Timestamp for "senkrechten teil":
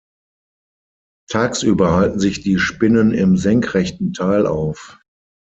3.37-4.47